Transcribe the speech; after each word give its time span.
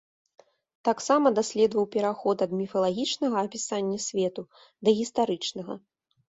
Таксама 0.87 1.27
даследаваў 1.39 1.85
пераход 1.95 2.37
ад 2.45 2.51
міфалагічнага 2.61 3.37
апісання 3.47 3.97
свету 4.07 4.41
да 4.83 4.89
гістарычнага. 5.03 5.73